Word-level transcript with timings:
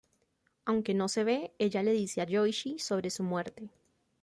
Aunque 0.65 0.95
no 0.95 1.07
se 1.07 1.23
ve, 1.23 1.53
ella 1.59 1.83
le 1.83 1.91
dice 1.91 2.21
a 2.21 2.25
Yoichi 2.25 2.79
sobre 2.79 3.11
su 3.11 3.21
muerte. 3.21 3.69